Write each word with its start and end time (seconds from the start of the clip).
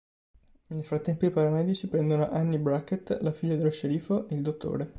Nel 0.69 0.83
frattempo 0.83 1.27
i 1.27 1.29
paramedici 1.29 1.87
prendono 1.87 2.27
Annie 2.27 2.57
Brackett, 2.57 3.19
la 3.21 3.31
figlia 3.31 3.55
dello 3.55 3.69
sceriffo, 3.69 4.27
e 4.29 4.33
il 4.33 4.41
dott. 4.41 4.87